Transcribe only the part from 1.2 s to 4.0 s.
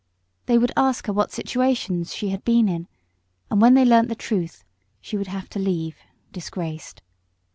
situations she had been in, and when they